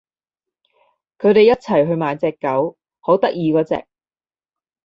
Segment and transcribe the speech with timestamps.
[1.19, 3.85] 佢哋一齊去買隻狗，好得意嗰隻